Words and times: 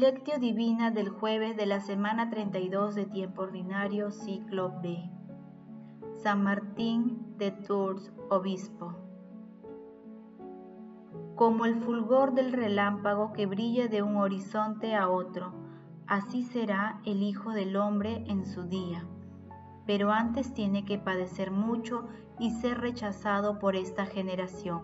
Lectio 0.00 0.38
Divina 0.38 0.90
del 0.90 1.10
jueves 1.10 1.58
de 1.58 1.66
la 1.66 1.78
semana 1.78 2.30
32 2.30 2.94
de 2.94 3.04
tiempo 3.04 3.42
ordinario, 3.42 4.10
ciclo 4.10 4.72
B. 4.82 4.98
San 6.22 6.42
Martín 6.42 7.36
de 7.36 7.50
Tours, 7.50 8.10
obispo. 8.30 8.94
Como 11.34 11.66
el 11.66 11.74
fulgor 11.82 12.32
del 12.32 12.54
relámpago 12.54 13.34
que 13.34 13.44
brilla 13.44 13.88
de 13.88 14.00
un 14.00 14.16
horizonte 14.16 14.94
a 14.94 15.10
otro, 15.10 15.52
así 16.06 16.44
será 16.44 17.02
el 17.04 17.22
Hijo 17.22 17.50
del 17.50 17.76
Hombre 17.76 18.24
en 18.26 18.46
su 18.46 18.62
día. 18.62 19.04
Pero 19.84 20.12
antes 20.12 20.54
tiene 20.54 20.86
que 20.86 20.96
padecer 20.96 21.50
mucho 21.50 22.08
y 22.38 22.52
ser 22.52 22.80
rechazado 22.80 23.58
por 23.58 23.76
esta 23.76 24.06
generación. 24.06 24.80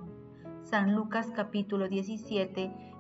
San 0.63 0.95
Lucas 0.95 1.33
capítulo 1.35 1.89
17 1.89 2.96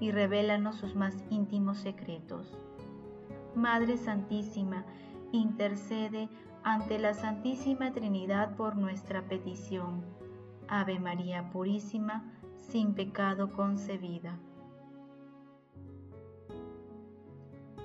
y 0.00 0.10
revélanos 0.10 0.76
sus 0.76 0.94
más 0.94 1.14
íntimos 1.30 1.78
secretos. 1.78 2.58
Madre 3.54 3.96
Santísima, 3.96 4.84
intercede 5.32 6.28
ante 6.62 6.98
la 6.98 7.14
Santísima 7.14 7.92
Trinidad 7.92 8.56
por 8.56 8.76
nuestra 8.76 9.22
petición. 9.22 10.02
Ave 10.68 10.98
María 10.98 11.50
Purísima, 11.50 12.24
sin 12.58 12.94
pecado 12.94 13.52
concebida. 13.52 14.38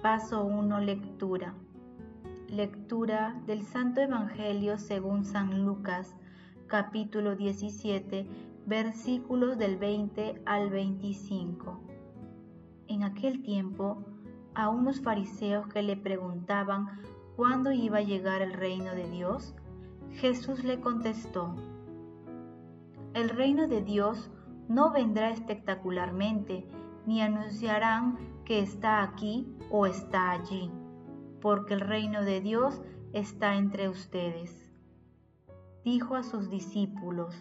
Paso 0.01 0.45
1. 0.45 0.79
Lectura. 0.79 1.53
Lectura 2.47 3.39
del 3.45 3.63
Santo 3.63 4.01
Evangelio 4.01 4.77
según 4.77 5.25
San 5.25 5.65
Lucas, 5.65 6.15
capítulo 6.67 7.35
17, 7.35 8.27
versículos 8.65 9.57
del 9.57 9.77
20 9.77 10.41
al 10.45 10.69
25 10.69 11.88
en 12.89 13.03
aquel 13.03 13.41
tiempo 13.41 14.03
a 14.55 14.67
unos 14.67 14.99
fariseos 14.99 15.67
que 15.67 15.81
le 15.81 15.95
preguntaban 15.95 16.99
cuándo 17.37 17.71
iba 17.71 17.99
a 17.99 18.01
llegar 18.01 18.41
el 18.41 18.53
reino 18.53 18.93
de 18.93 19.09
Dios, 19.09 19.55
Jesús 20.11 20.63
le 20.63 20.81
contestó, 20.81 21.55
el 23.13 23.29
reino 23.29 23.67
de 23.67 23.81
Dios 23.81 24.29
no 24.67 24.91
vendrá 24.91 25.29
espectacularmente, 25.29 26.67
ni 27.05 27.21
anunciarán 27.21 28.17
que 28.45 28.59
está 28.59 29.01
aquí 29.01 29.47
o 29.71 29.85
está 29.85 30.31
allí, 30.31 30.71
porque 31.41 31.73
el 31.73 31.81
reino 31.81 32.23
de 32.23 32.41
Dios 32.41 32.81
está 33.13 33.55
entre 33.55 33.89
ustedes. 33.89 34.69
Dijo 35.83 36.15
a 36.15 36.23
sus 36.23 36.49
discípulos, 36.49 37.35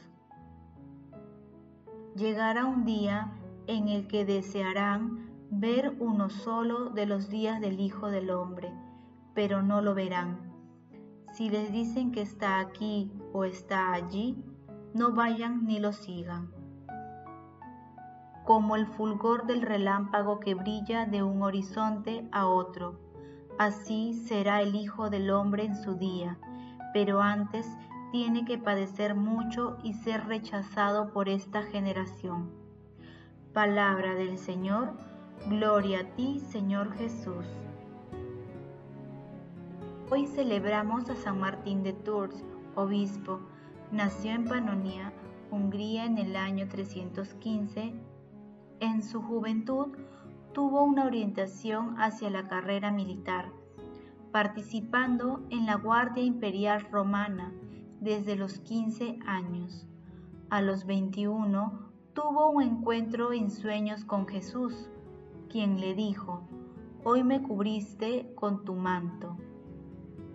llegará 2.14 2.64
un 2.64 2.84
día 2.84 3.32
en 3.66 3.88
el 3.88 4.06
que 4.06 4.24
desearán 4.24 5.27
ver 5.50 5.96
uno 5.98 6.28
solo 6.30 6.90
de 6.90 7.06
los 7.06 7.28
días 7.28 7.60
del 7.60 7.80
Hijo 7.80 8.08
del 8.08 8.30
Hombre, 8.30 8.72
pero 9.34 9.62
no 9.62 9.80
lo 9.80 9.94
verán. 9.94 10.38
Si 11.32 11.48
les 11.48 11.72
dicen 11.72 12.12
que 12.12 12.22
está 12.22 12.60
aquí 12.60 13.12
o 13.32 13.44
está 13.44 13.92
allí, 13.92 14.42
no 14.94 15.12
vayan 15.12 15.64
ni 15.66 15.78
lo 15.78 15.92
sigan. 15.92 16.50
Como 18.44 18.76
el 18.76 18.86
fulgor 18.86 19.46
del 19.46 19.62
relámpago 19.62 20.40
que 20.40 20.54
brilla 20.54 21.06
de 21.06 21.22
un 21.22 21.42
horizonte 21.42 22.26
a 22.32 22.46
otro, 22.46 22.98
así 23.58 24.14
será 24.14 24.62
el 24.62 24.74
Hijo 24.74 25.10
del 25.10 25.30
Hombre 25.30 25.64
en 25.64 25.76
su 25.76 25.94
día, 25.94 26.38
pero 26.92 27.20
antes 27.20 27.66
tiene 28.10 28.44
que 28.44 28.56
padecer 28.56 29.14
mucho 29.14 29.76
y 29.82 29.92
ser 29.92 30.26
rechazado 30.26 31.12
por 31.12 31.28
esta 31.28 31.62
generación. 31.62 32.50
Palabra 33.52 34.14
del 34.14 34.38
Señor, 34.38 34.94
Gloria 35.46 36.00
a 36.00 36.04
ti, 36.04 36.40
Señor 36.40 36.92
Jesús. 36.98 37.46
Hoy 40.10 40.26
celebramos 40.26 41.08
a 41.08 41.16
San 41.16 41.40
Martín 41.40 41.82
de 41.82 41.94
Tours, 41.94 42.44
obispo. 42.74 43.40
Nació 43.90 44.32
en 44.32 44.44
Panonia, 44.44 45.10
Hungría, 45.50 46.04
en 46.04 46.18
el 46.18 46.36
año 46.36 46.68
315. 46.68 47.94
En 48.80 49.02
su 49.02 49.22
juventud 49.22 49.96
tuvo 50.52 50.82
una 50.82 51.06
orientación 51.06 51.98
hacia 51.98 52.28
la 52.28 52.46
carrera 52.46 52.90
militar, 52.90 53.50
participando 54.32 55.46
en 55.48 55.64
la 55.64 55.76
Guardia 55.76 56.24
Imperial 56.24 56.86
Romana 56.90 57.54
desde 58.00 58.36
los 58.36 58.58
15 58.58 59.18
años. 59.24 59.86
A 60.50 60.60
los 60.60 60.84
21 60.84 61.90
tuvo 62.12 62.50
un 62.50 62.62
encuentro 62.62 63.32
en 63.32 63.50
sueños 63.50 64.04
con 64.04 64.26
Jesús 64.26 64.90
quien 65.48 65.80
le 65.80 65.94
dijo, 65.94 66.42
Hoy 67.04 67.22
me 67.24 67.42
cubriste 67.42 68.32
con 68.34 68.64
tu 68.64 68.74
manto. 68.74 69.36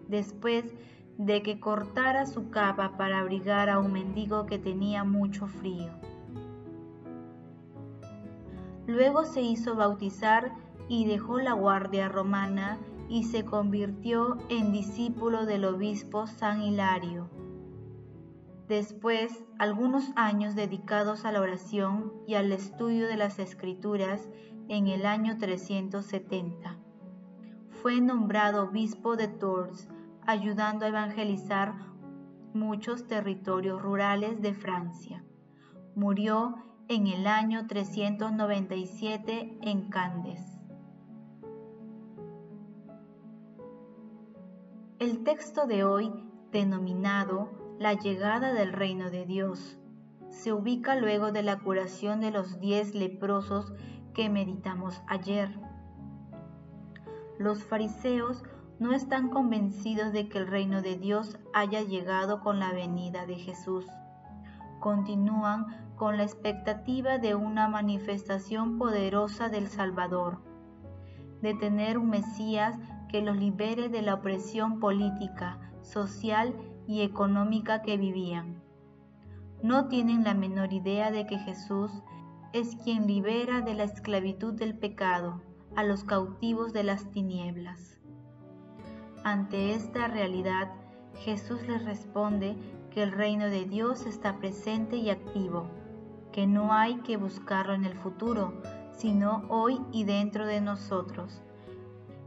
Después 0.07 0.73
de 1.17 1.43
que 1.43 1.59
cortara 1.59 2.25
su 2.25 2.49
capa 2.49 2.97
para 2.97 3.19
abrigar 3.19 3.69
a 3.69 3.79
un 3.79 3.93
mendigo 3.93 4.45
que 4.45 4.57
tenía 4.57 5.03
mucho 5.03 5.47
frío. 5.47 5.91
Luego 8.87 9.23
se 9.23 9.41
hizo 9.41 9.75
bautizar 9.75 10.53
y 10.89 11.05
dejó 11.05 11.39
la 11.39 11.53
guardia 11.53 12.09
romana 12.09 12.79
y 13.07 13.23
se 13.23 13.45
convirtió 13.45 14.37
en 14.49 14.71
discípulo 14.71 15.45
del 15.45 15.65
obispo 15.65 16.27
San 16.27 16.61
Hilario. 16.61 17.29
Después, 18.67 19.43
algunos 19.59 20.11
años 20.15 20.55
dedicados 20.55 21.25
a 21.25 21.31
la 21.31 21.41
oración 21.41 22.13
y 22.27 22.35
al 22.35 22.51
estudio 22.51 23.07
de 23.07 23.17
las 23.17 23.37
escrituras 23.39 24.27
en 24.73 24.87
el 24.87 25.05
año 25.05 25.37
370. 25.37 26.75
Fue 27.69 28.01
nombrado 28.01 28.63
obispo 28.63 29.15
de 29.15 29.27
Tours, 29.27 29.87
ayudando 30.25 30.85
a 30.85 30.87
evangelizar 30.87 31.75
muchos 32.55 33.07
territorios 33.07 33.79
rurales 33.79 34.41
de 34.41 34.55
Francia. 34.55 35.23
Murió 35.95 36.55
en 36.87 37.05
el 37.05 37.27
año 37.27 37.67
397 37.67 39.59
en 39.61 39.89
Candes. 39.89 40.41
El 44.97 45.23
texto 45.23 45.67
de 45.67 45.83
hoy, 45.83 46.11
denominado 46.51 47.51
La 47.77 47.93
llegada 47.93 48.53
del 48.53 48.73
reino 48.73 49.11
de 49.11 49.25
Dios, 49.25 49.77
se 50.29 50.51
ubica 50.51 50.95
luego 50.95 51.31
de 51.31 51.43
la 51.43 51.59
curación 51.59 52.21
de 52.21 52.31
los 52.31 52.59
diez 52.59 52.95
leprosos 52.95 53.71
que 54.13 54.29
meditamos 54.29 55.01
ayer. 55.07 55.49
Los 57.37 57.63
fariseos 57.63 58.43
no 58.79 58.93
están 58.93 59.29
convencidos 59.29 60.13
de 60.13 60.29
que 60.29 60.37
el 60.37 60.47
reino 60.47 60.81
de 60.81 60.97
Dios 60.97 61.37
haya 61.53 61.81
llegado 61.81 62.41
con 62.41 62.59
la 62.59 62.71
venida 62.71 63.25
de 63.25 63.35
Jesús. 63.35 63.85
Continúan 64.79 65.95
con 65.95 66.17
la 66.17 66.23
expectativa 66.23 67.17
de 67.17 67.35
una 67.35 67.67
manifestación 67.67 68.77
poderosa 68.77 69.49
del 69.49 69.67
Salvador, 69.67 70.41
de 71.41 71.53
tener 71.53 71.97
un 71.97 72.09
Mesías 72.09 72.77
que 73.09 73.21
los 73.21 73.37
libere 73.37 73.89
de 73.89 74.01
la 74.01 74.15
opresión 74.15 74.79
política, 74.79 75.59
social 75.81 76.55
y 76.87 77.01
económica 77.01 77.81
que 77.81 77.97
vivían. 77.97 78.61
No 79.61 79.87
tienen 79.87 80.23
la 80.23 80.33
menor 80.33 80.73
idea 80.73 81.11
de 81.11 81.25
que 81.25 81.37
Jesús 81.37 81.91
es 82.53 82.75
quien 82.75 83.07
libera 83.07 83.61
de 83.61 83.73
la 83.73 83.83
esclavitud 83.83 84.53
del 84.53 84.77
pecado 84.77 85.41
a 85.75 85.83
los 85.83 86.03
cautivos 86.03 86.71
de 86.71 86.83
las 86.83 87.09
tinieblas. 87.09 87.99
Ante 89.23 89.73
esta 89.73 90.07
realidad, 90.07 90.71
Jesús 91.15 91.67
les 91.67 91.83
responde 91.83 92.55
que 92.91 93.01
el 93.01 93.11
reino 93.11 93.45
de 93.45 93.65
Dios 93.65 94.05
está 94.05 94.37
presente 94.37 94.97
y 94.97 95.09
activo, 95.09 95.67
que 96.31 96.45
no 96.45 96.73
hay 96.73 96.97
que 96.97 97.17
buscarlo 97.17 97.73
en 97.73 97.85
el 97.85 97.95
futuro, 97.95 98.61
sino 98.91 99.45
hoy 99.49 99.81
y 99.91 100.03
dentro 100.03 100.45
de 100.45 100.61
nosotros, 100.61 101.41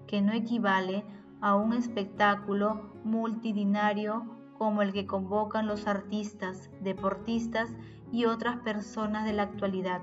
que 0.08 0.23
no 0.23 0.32
equivale 0.32 1.05
a 1.40 1.55
un 1.55 1.73
espectáculo 1.73 2.90
multidinario 3.05 4.25
como 4.58 4.82
el 4.82 4.93
que 4.93 5.06
convocan 5.06 5.69
los 5.69 5.87
artistas, 5.87 6.69
deportistas 6.81 7.73
y 8.11 8.25
otras 8.25 8.56
personas 8.58 9.25
de 9.25 9.32
la 9.32 9.44
actualidad, 9.44 10.00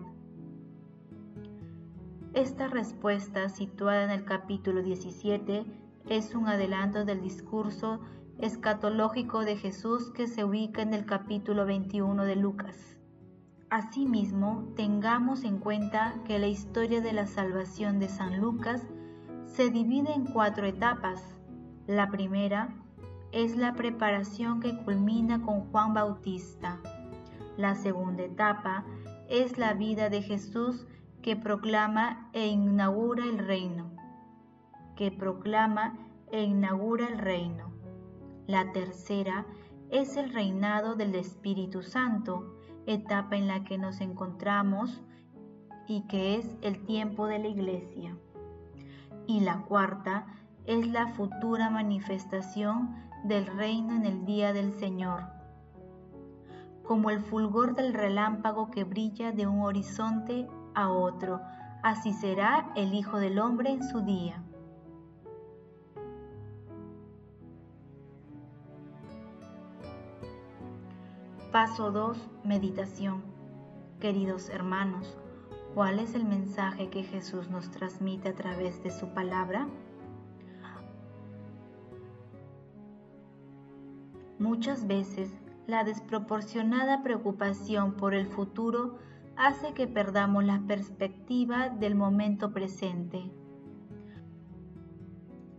esta 2.34 2.68
respuesta, 2.68 3.48
situada 3.50 4.04
en 4.06 4.10
el 4.10 4.26
capítulo 4.26 4.82
17, 4.82 5.66
es 6.10 6.34
un 6.34 6.48
adelanto 6.48 7.06
del 7.06 7.22
discurso 7.22 8.00
escatológico 8.40 9.42
de 9.42 9.56
Jesús 9.56 10.10
que 10.10 10.28
se 10.28 10.44
ubica 10.44 10.82
en 10.82 10.96
el 10.96 11.06
capítulo 11.06 11.66
21 11.66 12.26
de 12.26 12.36
Lucas. 12.36 12.98
Asimismo, 13.70 14.68
tengamos 14.76 15.44
en 15.44 15.60
cuenta 15.60 16.16
que 16.26 16.40
la 16.40 16.48
historia 16.48 17.02
de 17.02 17.14
la 17.14 17.28
salvación 17.28 18.00
de 18.00 18.10
San 18.10 18.42
Lucas 18.42 18.82
se 19.46 19.70
divide 19.70 20.14
en 20.14 20.26
cuatro 20.26 20.66
etapas. 20.66 21.36
La 21.86 22.10
primera 22.10 22.76
es 23.32 23.56
la 23.56 23.74
preparación 23.74 24.60
que 24.60 24.76
culmina 24.84 25.42
con 25.42 25.72
Juan 25.72 25.94
Bautista. 25.94 26.80
La 27.58 27.76
segunda 27.76 28.24
etapa 28.24 28.86
es 29.30 29.60
la 29.60 29.74
vida 29.74 30.10
de 30.10 30.24
Jesús 30.24 30.88
que 31.24 31.38
proclama 31.38 32.30
e 32.34 32.48
inaugura 32.48 33.24
el 33.24 33.38
reino. 33.40 33.90
Que 34.98 35.10
proclama 35.10 35.98
e 36.31 36.44
inaugura 36.44 37.08
el 37.08 37.18
reino. 37.18 37.72
La 38.46 38.74
tercera 38.74 39.46
es 39.90 40.18
el 40.18 40.34
reinado 40.34 40.96
del 40.96 41.16
Espíritu 41.16 41.81
Santo, 41.81 42.58
etapa 42.86 43.38
en 43.38 43.48
la 43.48 43.64
que 43.64 43.78
nos 43.78 44.02
encontramos 44.02 45.02
y 45.88 46.02
que 46.08 46.36
es 46.36 46.58
el 46.62 46.84
tiempo 46.86 47.25
de 47.28 47.40
la 47.40 47.48
iglesia. 47.48 48.18
Y 49.25 49.40
la 49.40 49.62
cuarta 49.62 50.28
es 50.66 50.86
la 50.88 51.08
futura 51.08 51.70
manifestación 51.70 52.96
del 53.24 53.48
reino 53.48 53.96
en 53.96 54.06
el 54.06 54.25
día 54.25 54.52
del 54.52 54.74
Señor. 54.74 55.24
Como 56.84 57.10
el 57.10 57.22
fulgor 57.22 57.75
del 57.75 57.94
relámpago 57.94 58.70
que 58.72 58.84
brilla 58.84 59.31
de 59.31 59.48
un 59.48 59.62
horizonte 59.62 60.50
a 60.75 60.90
otro, 60.90 61.42
así 61.81 62.14
será 62.14 62.72
el 62.75 62.94
Hijo 62.94 63.20
del 63.20 63.40
Hombre 63.40 63.72
en 63.72 63.84
su 63.84 64.02
día. 64.02 64.44
Paso 71.52 71.92
2. 71.92 72.18
Meditación. 72.44 73.22
Queridos 74.00 74.50
hermanos, 74.50 75.16
¿cuál 75.75 76.00
es 76.00 76.16
el 76.16 76.25
mensaje 76.25 76.90
que 76.90 77.04
Jesús 77.04 77.50
nos 77.50 77.70
transmite 77.70 78.30
a 78.30 78.34
través 78.34 78.81
de 78.81 78.90
su 78.90 79.10
palabra? 79.10 79.68
Muchas 84.40 84.88
veces 84.88 85.31
la 85.68 85.84
desproporcionada 85.84 87.04
preocupación 87.04 87.94
por 87.94 88.14
el 88.14 88.28
futuro 88.28 88.98
hace 89.36 89.74
que 89.74 89.88
perdamos 89.88 90.44
la 90.44 90.62
perspectiva 90.68 91.70
del 91.70 91.96
momento 91.96 92.54
presente. 92.54 93.32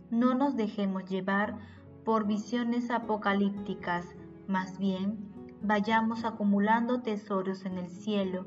No 0.09 0.33
nos 0.33 0.55
dejemos 0.55 1.05
llevar 1.05 1.57
por 2.03 2.25
visiones 2.25 2.91
apocalípticas, 2.91 4.05
más 4.47 4.77
bien 4.77 5.33
vayamos 5.61 6.23
acumulando 6.25 7.01
tesoros 7.01 7.65
en 7.65 7.77
el 7.77 7.89
cielo, 7.89 8.45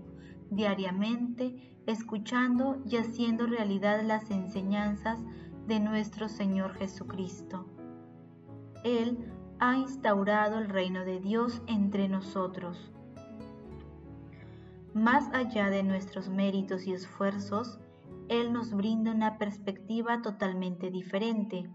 diariamente 0.51 1.75
escuchando 1.87 2.83
y 2.87 2.97
haciendo 2.97 3.47
realidad 3.47 4.03
las 4.03 4.31
enseñanzas 4.31 5.19
de 5.67 5.81
nuestro 5.81 6.29
Señor 6.29 6.75
Jesucristo. 6.75 7.67
Él 8.85 9.33
ha 9.59 9.77
instaurado 9.77 10.59
el 10.59 10.69
reino 10.69 11.05
de 11.05 11.19
Dios 11.19 11.63
entre 11.67 12.09
nosotros. 12.09 12.93
Más 14.94 15.32
allá 15.32 15.70
de 15.70 15.82
nuestros 15.82 16.29
méritos 16.29 16.87
y 16.87 16.93
esfuerzos, 16.93 17.79
Él 18.29 18.52
nos 18.52 18.73
brinda 18.73 19.12
una 19.12 19.38
perspectiva 19.38 20.23
totalmente 20.23 20.90
diferente. 20.90 21.70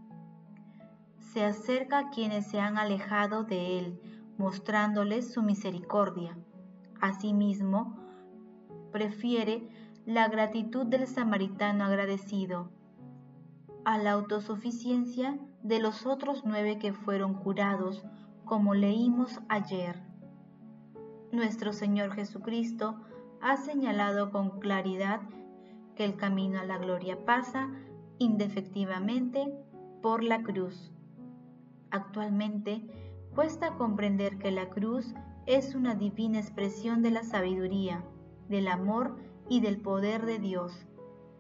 Se 1.20 1.44
acerca 1.46 2.00
a 2.00 2.10
quienes 2.10 2.48
se 2.48 2.60
han 2.60 2.78
alejado 2.78 3.44
de 3.44 3.80
Él, 3.80 4.02
mostrándoles 4.38 5.32
su 5.32 5.44
misericordia. 5.44 6.38
Asimismo, 7.02 7.98
prefiere 8.92 9.68
la 10.06 10.28
gratitud 10.28 10.86
del 10.86 11.08
samaritano 11.08 11.86
agradecido 11.86 12.72
a 13.86 13.98
la 13.98 14.12
autosuficiencia 14.12 15.38
de 15.62 15.80
los 15.80 16.06
otros 16.06 16.44
nueve 16.46 16.78
que 16.78 16.94
fueron 16.94 17.36
curados, 17.36 18.04
como 18.46 18.74
leímos 18.74 19.40
ayer. 19.50 20.03
Nuestro 21.34 21.74
Señor 21.74 22.14
Jesucristo 22.14 22.96
ha 23.42 23.58
señalado 23.58 24.32
con 24.32 24.62
claridad 24.62 25.20
que 25.96 26.06
el 26.06 26.16
camino 26.16 26.62
a 26.62 26.64
la 26.64 26.78
gloria 26.78 27.26
pasa 27.26 27.70
indefectivamente 28.20 29.54
por 30.02 30.24
la 30.24 30.44
cruz. 30.44 30.94
Actualmente, 31.92 32.88
Cuesta 33.36 33.74
comprender 33.78 34.38
que 34.38 34.52
la 34.52 34.70
cruz 34.70 35.16
es 35.48 35.74
una 35.74 35.96
divina 35.96 36.40
expresión 36.40 37.02
de 37.02 37.10
la 37.10 37.24
sabiduría, 37.24 38.04
del 38.48 38.68
amor 38.68 39.18
y 39.50 39.60
del 39.60 39.82
poder 39.82 40.28
de 40.28 40.38
Dios. 40.38 40.86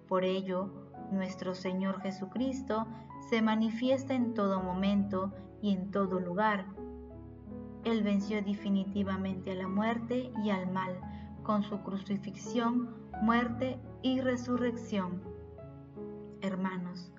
Por 0.07 0.23
ello, 0.23 0.71
nuestro 1.11 1.53
Señor 1.53 2.01
Jesucristo 2.01 2.87
se 3.29 3.43
manifiesta 3.43 4.15
en 4.15 4.33
todo 4.33 4.63
momento 4.63 5.31
y 5.61 5.73
en 5.73 5.91
todo 5.91 6.19
lugar. 6.19 6.65
Él 7.83 8.03
venció 8.03 8.41
definitivamente 8.41 9.51
a 9.51 9.55
la 9.55 9.67
muerte 9.67 10.31
y 10.43 10.49
al 10.49 10.71
mal 10.71 10.97
con 11.43 11.63
su 11.63 11.81
crucifixión, 11.81 12.89
muerte 13.21 13.77
y 14.01 14.21
resurrección. 14.21 15.21
Hermanos, 16.41 17.11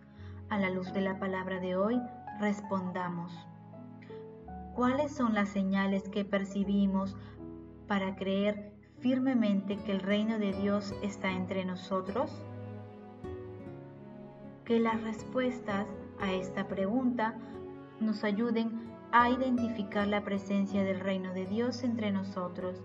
a 0.49 0.58
la 0.58 0.70
luz 0.70 0.93
de 0.93 1.02
la 1.02 1.19
palabra 1.19 1.61
de 1.61 1.76
hoy, 1.76 2.00
respondamos. 2.40 3.32
¿Cuáles 4.75 5.14
son 5.14 5.34
las 5.34 5.50
señales 5.50 6.08
que 6.08 6.25
percibimos 6.25 7.17
para 7.87 8.17
creer 8.17 8.72
firmemente 8.99 9.76
que 9.76 9.93
el 9.93 10.00
reino 10.00 10.38
de 10.38 10.52
Dios 10.52 10.94
está 11.02 11.31
entre 11.31 11.64
nosotros? 11.64 12.43
Que 14.64 14.81
las 14.81 15.02
respuestas 15.02 15.87
a 16.20 16.32
esta 16.32 16.67
pregunta 16.67 17.34
nos 18.00 18.24
ayuden 18.24 18.94
a 19.16 19.30
identificar 19.30 20.08
la 20.08 20.24
presencia 20.24 20.82
del 20.82 20.98
reino 20.98 21.32
de 21.34 21.46
Dios 21.46 21.84
entre 21.84 22.10
nosotros, 22.10 22.82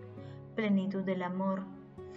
plenitud 0.55 1.01
del 1.01 1.23
amor, 1.23 1.63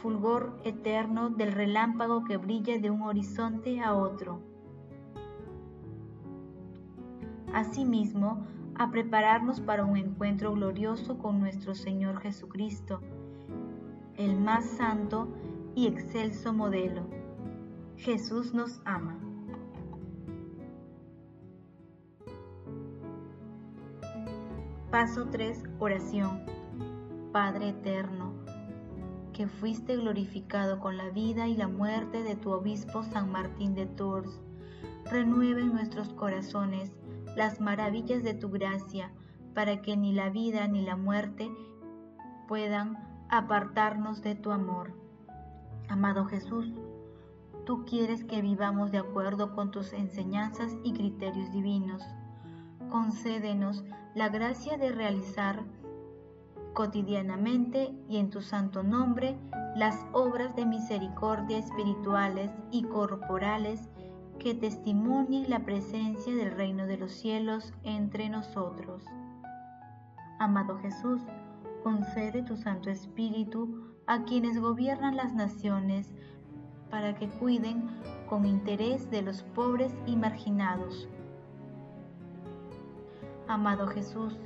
fulgor 0.02 0.61
eterno 0.64 1.31
del 1.31 1.50
relámpago 1.50 2.23
que 2.23 2.37
brilla 2.37 2.78
de 2.78 2.90
un 2.90 3.00
horizonte 3.00 3.81
a 3.81 3.95
otro. 3.95 4.42
Asimismo, 7.54 8.47
a 8.75 8.90
prepararnos 8.90 9.62
para 9.62 9.87
un 9.87 9.97
encuentro 9.97 10.52
glorioso 10.52 11.16
con 11.16 11.40
nuestro 11.40 11.75
Señor 11.75 12.21
Jesucristo, 12.21 13.00
el 14.19 14.38
más 14.38 14.66
santo 14.66 15.28
y 15.75 15.87
excelso 15.87 16.52
modelo. 16.52 17.00
Jesús 17.97 18.52
nos 18.52 18.83
ama. 18.85 19.22
Paso 24.93 25.25
3. 25.31 25.63
Oración. 25.79 26.43
Padre 27.33 27.71
eterno, 27.71 28.35
que 29.33 29.49
fuiste 29.49 29.97
glorificado 29.97 30.81
con 30.81 30.99
la 30.99 31.09
vida 31.09 31.49
y 31.49 31.57
la 31.57 31.67
muerte 31.67 32.23
de 32.23 32.37
tu 32.37 32.51
obispo 32.51 33.03
San 33.03 33.33
Martín 33.33 33.75
de 33.75 33.87
Tours, 33.87 34.39
renueve 35.11 35.63
en 35.63 35.73
nuestros 35.73 36.11
corazones 36.11 36.93
las 37.35 37.59
maravillas 37.59 38.23
de 38.23 38.35
tu 38.35 38.51
gracia, 38.51 39.11
para 39.55 39.81
que 39.81 39.97
ni 39.97 40.13
la 40.13 40.29
vida 40.29 40.69
ni 40.69 40.83
la 40.83 40.97
muerte 40.97 41.51
puedan 42.47 42.99
apartarnos 43.31 44.21
de 44.21 44.35
tu 44.35 44.51
amor. 44.51 44.93
Amado 45.89 46.27
Jesús, 46.27 46.71
tú 47.65 47.87
quieres 47.87 48.25
que 48.25 48.43
vivamos 48.43 48.93
de 48.93 48.99
acuerdo 48.99 49.55
con 49.55 49.71
tus 49.71 49.95
enseñanzas 49.95 50.77
y 50.85 50.93
criterios 50.93 51.51
divinos. 51.51 52.03
Concédenos 52.93 53.85
la 54.15 54.29
gracia 54.29 54.77
de 54.77 54.93
realizar 54.93 55.65
cotidianamente 56.75 57.91
y 58.07 58.19
en 58.19 58.29
tu 58.29 58.43
santo 58.43 58.83
nombre 58.83 59.39
las 59.75 60.05
obras 60.13 60.55
de 60.57 60.67
misericordia 60.67 61.57
espirituales 61.57 62.51
y 62.71 62.83
corporales 62.83 63.89
que 64.39 64.55
testimonien 64.55 65.49
la 65.49 65.61
presencia 65.61 66.35
del 66.35 66.51
reino 66.51 66.87
de 66.87 66.99
los 66.99 67.13
cielos 67.13 67.73
entre 67.83 68.29
nosotros. 68.29 69.07
Amado 70.39 70.77
Jesús, 70.81 71.23
concede 71.83 72.43
tu 72.43 72.59
Santo 72.59 72.91
Espíritu 72.91 73.95
a 74.07 74.25
quienes 74.25 74.61
gobiernan 74.61 75.17
las 75.17 75.33
naciones 75.33 76.13
para 76.91 77.15
que 77.15 77.31
cuiden 77.31 77.89
con 78.29 78.45
interés 78.45 79.11
de 79.11 79.23
los 79.23 79.45
pobres 79.45 79.95
y 80.05 80.15
marginados. 80.15 81.09
Amado 83.53 83.87
Jesús, 83.87 84.39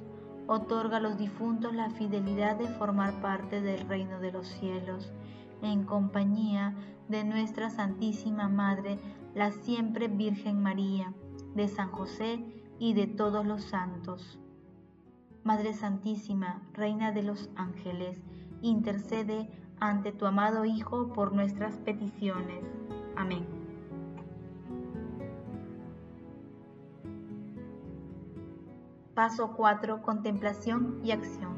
otorga 0.48 0.96
a 0.96 1.00
los 1.00 1.16
difuntos 1.16 1.72
la 1.72 1.90
fidelidad 1.90 2.56
de 2.56 2.66
formar 2.66 3.20
parte 3.22 3.60
del 3.60 3.88
reino 3.88 4.18
de 4.18 4.32
los 4.32 4.48
cielos, 4.48 5.12
en 5.62 5.84
compañía 5.84 6.74
de 7.08 7.22
nuestra 7.22 7.70
Santísima 7.70 8.48
Madre, 8.48 8.98
la 9.32 9.52
siempre 9.52 10.08
Virgen 10.08 10.60
María, 10.60 11.14
de 11.54 11.68
San 11.68 11.92
José 11.92 12.44
y 12.80 12.94
de 12.94 13.06
todos 13.06 13.46
los 13.46 13.62
santos. 13.62 14.40
Madre 15.44 15.72
Santísima, 15.72 16.60
Reina 16.72 17.12
de 17.12 17.22
los 17.22 17.48
Ángeles, 17.54 18.20
intercede 18.60 19.48
ante 19.78 20.10
tu 20.10 20.26
amado 20.26 20.64
Hijo 20.64 21.12
por 21.12 21.32
nuestras 21.32 21.76
peticiones. 21.76 22.64
Amén. 23.14 23.55
Paso 29.16 29.54
4. 29.56 30.02
Contemplación 30.02 31.00
y 31.02 31.10
acción. 31.10 31.56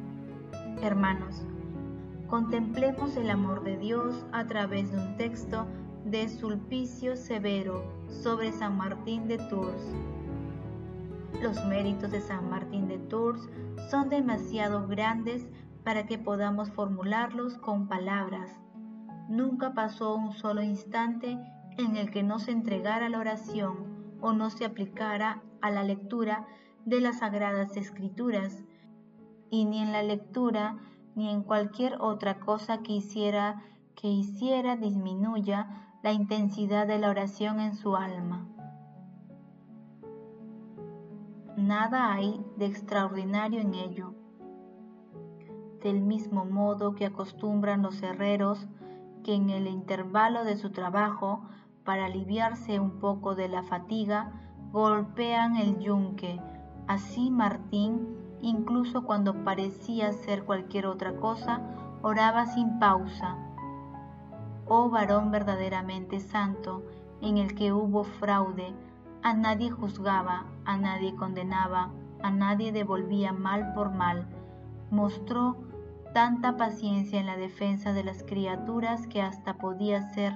Hermanos, 0.80 1.44
contemplemos 2.28 3.16
el 3.16 3.30
amor 3.30 3.64
de 3.64 3.76
Dios 3.76 4.24
a 4.30 4.46
través 4.46 4.92
de 4.92 4.98
un 4.98 5.16
texto 5.16 5.66
de 6.04 6.28
Sulpicio 6.28 7.16
Severo 7.16 7.82
sobre 8.06 8.52
San 8.52 8.76
Martín 8.76 9.26
de 9.26 9.38
Tours. 9.38 9.92
Los 11.42 11.64
méritos 11.64 12.12
de 12.12 12.20
San 12.20 12.48
Martín 12.48 12.86
de 12.86 12.98
Tours 12.98 13.48
son 13.90 14.08
demasiado 14.08 14.86
grandes 14.86 15.44
para 15.82 16.06
que 16.06 16.16
podamos 16.16 16.70
formularlos 16.70 17.58
con 17.58 17.88
palabras. 17.88 18.56
Nunca 19.28 19.74
pasó 19.74 20.14
un 20.14 20.30
solo 20.30 20.62
instante 20.62 21.36
en 21.76 21.96
el 21.96 22.12
que 22.12 22.22
no 22.22 22.38
se 22.38 22.52
entregara 22.52 23.08
la 23.08 23.18
oración 23.18 24.14
o 24.20 24.32
no 24.32 24.48
se 24.48 24.64
aplicara 24.64 25.42
a 25.60 25.72
la 25.72 25.82
lectura 25.82 26.46
de 26.88 27.00
las 27.00 27.18
sagradas 27.18 27.76
escrituras, 27.76 28.62
y 29.50 29.64
ni 29.64 29.80
en 29.80 29.92
la 29.92 30.02
lectura 30.02 30.78
ni 31.14 31.30
en 31.30 31.42
cualquier 31.42 31.96
otra 32.00 32.38
cosa 32.38 32.78
que 32.82 32.92
hiciera 32.92 33.62
que 33.94 34.08
hiciera 34.08 34.76
disminuya 34.76 35.88
la 36.04 36.12
intensidad 36.12 36.86
de 36.86 36.98
la 36.98 37.10
oración 37.10 37.58
en 37.58 37.74
su 37.74 37.96
alma. 37.96 38.46
Nada 41.56 42.12
hay 42.12 42.40
de 42.56 42.66
extraordinario 42.66 43.60
en 43.60 43.74
ello. 43.74 44.14
Del 45.82 46.00
mismo 46.00 46.44
modo 46.44 46.94
que 46.94 47.06
acostumbran 47.06 47.82
los 47.82 48.00
herreros 48.04 48.68
que 49.24 49.34
en 49.34 49.50
el 49.50 49.66
intervalo 49.66 50.44
de 50.44 50.56
su 50.56 50.70
trabajo, 50.70 51.42
para 51.84 52.06
aliviarse 52.06 52.78
un 52.78 53.00
poco 53.00 53.34
de 53.34 53.48
la 53.48 53.64
fatiga, 53.64 54.30
golpean 54.70 55.56
el 55.56 55.80
yunque 55.80 56.40
Así 56.88 57.30
Martín, 57.30 58.16
incluso 58.40 59.04
cuando 59.04 59.44
parecía 59.44 60.10
ser 60.14 60.44
cualquier 60.44 60.86
otra 60.86 61.16
cosa, 61.16 61.60
oraba 62.00 62.46
sin 62.46 62.78
pausa. 62.78 63.36
Oh 64.66 64.88
varón 64.88 65.30
verdaderamente 65.30 66.18
santo, 66.18 66.82
en 67.20 67.36
el 67.36 67.54
que 67.54 67.74
hubo 67.74 68.04
fraude, 68.04 68.72
a 69.22 69.34
nadie 69.34 69.70
juzgaba, 69.70 70.46
a 70.64 70.78
nadie 70.78 71.14
condenaba, 71.14 71.90
a 72.22 72.30
nadie 72.30 72.72
devolvía 72.72 73.34
mal 73.34 73.74
por 73.74 73.92
mal. 73.92 74.26
Mostró 74.90 75.58
tanta 76.14 76.56
paciencia 76.56 77.20
en 77.20 77.26
la 77.26 77.36
defensa 77.36 77.92
de 77.92 78.02
las 78.02 78.22
criaturas 78.22 79.06
que 79.08 79.20
hasta 79.20 79.58
podía 79.58 80.00
ser 80.14 80.32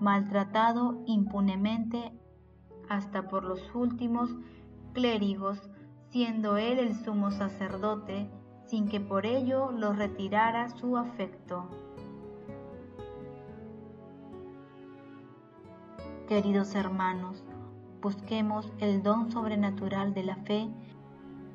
maltratado 0.00 1.02
impunemente 1.04 2.10
hasta 2.88 3.28
por 3.28 3.44
los 3.44 3.74
últimos 3.74 4.34
clérigos 4.94 5.68
siendo 6.10 6.56
él 6.56 6.78
el 6.78 6.94
sumo 6.94 7.30
sacerdote, 7.30 8.28
sin 8.66 8.88
que 8.88 9.00
por 9.00 9.26
ello 9.26 9.70
lo 9.72 9.92
retirara 9.92 10.68
su 10.70 10.96
afecto. 10.96 11.68
Queridos 16.28 16.74
hermanos, 16.74 17.44
busquemos 18.00 18.72
el 18.78 19.02
don 19.02 19.30
sobrenatural 19.30 20.14
de 20.14 20.22
la 20.22 20.36
fe 20.36 20.68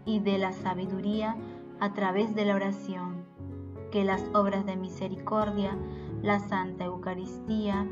y 0.06 0.20
de 0.20 0.38
la 0.38 0.52
sabiduría 0.52 1.36
a 1.80 1.94
través 1.94 2.36
de 2.36 2.46
la 2.46 2.56
oración, 2.56 3.26
que 3.92 4.04
las 4.04 4.24
obras 4.34 4.66
de 4.66 4.76
misericordia, 4.76 5.78
la 6.22 6.40
Santa 6.40 6.86
Eucaristía, 6.86 7.88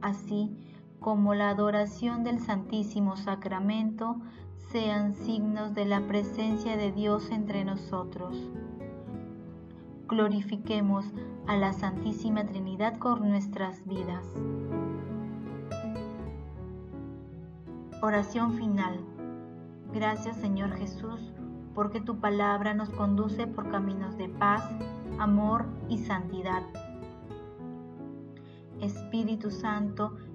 así 0.00 0.56
como 1.00 1.34
la 1.34 1.50
adoración 1.50 2.24
del 2.24 2.40
Santísimo 2.40 3.16
Sacramento, 3.16 4.16
sean 4.70 5.14
signos 5.14 5.74
de 5.74 5.84
la 5.84 6.06
presencia 6.06 6.76
de 6.76 6.92
Dios 6.92 7.30
entre 7.30 7.64
nosotros. 7.64 8.36
Glorifiquemos 10.08 11.06
a 11.46 11.56
la 11.56 11.72
Santísima 11.72 12.44
Trinidad 12.44 12.98
con 12.98 13.28
nuestras 13.28 13.86
vidas. 13.86 14.24
Oración 18.02 18.54
final. 18.54 19.00
Gracias 19.92 20.36
Señor 20.36 20.76
Jesús, 20.76 21.32
porque 21.74 22.00
tu 22.00 22.20
palabra 22.20 22.74
nos 22.74 22.90
conduce 22.90 23.46
por 23.46 23.70
caminos 23.70 24.16
de 24.16 24.28
paz, 24.28 24.62
amor 25.18 25.66
y 25.88 25.98
santidad. 25.98 26.62
Espíritu 28.80 29.50
Santo, 29.50 30.16